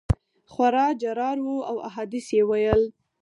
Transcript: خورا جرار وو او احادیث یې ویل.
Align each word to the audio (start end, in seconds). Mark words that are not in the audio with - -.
خورا 0.51 0.85
جرار 1.01 1.37
وو 1.45 1.57
او 1.69 1.75
احادیث 1.89 2.27
یې 2.37 2.41
ویل. 2.49 2.81